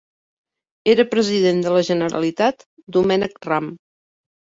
Era 0.93 1.03
President 1.11 1.59
de 1.65 1.73
la 1.75 1.83
Generalitat 1.89 2.65
Domènec 2.97 3.37
Ram. 3.49 3.69